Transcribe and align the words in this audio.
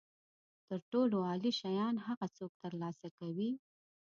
تر 0.67 0.79
ټولو 0.91 1.15
عالي 1.27 1.51
شیان 1.59 1.95
هغه 2.07 2.27
څوک 2.37 2.51
ترلاسه 2.63 3.07
کوي. 3.19 3.51